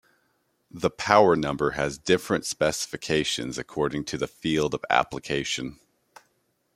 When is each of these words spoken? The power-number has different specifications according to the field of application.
The 0.71 0.89
power-number 0.89 1.73
has 1.77 1.99
different 1.99 2.43
specifications 2.47 3.59
according 3.59 4.05
to 4.05 4.17
the 4.17 4.25
field 4.27 4.73
of 4.73 4.83
application. 4.89 5.79